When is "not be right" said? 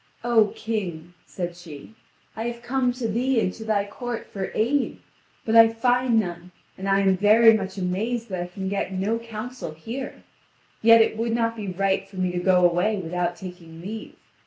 11.35-12.09